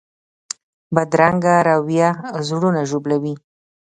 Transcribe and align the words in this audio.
بدرنګه 0.95 1.55
رویه 1.67 2.09
زړونه 2.47 2.81
ژوبلوي 2.89 3.35